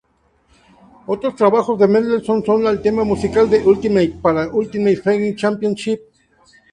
[1.05, 6.01] Otros trabajos de Mendelson son: el tema musical "The Ultimate" para Ultimate Fighting Championship.